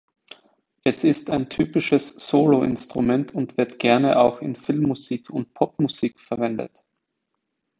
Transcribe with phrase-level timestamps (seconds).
[0.83, 6.83] Es ist ein typisches Soloinstrument und wird gerne auch in Filmmusik und Popmusik verwendet.